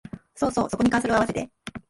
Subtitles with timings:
[0.33, 1.51] そうそう、そこにカーソルをあわせて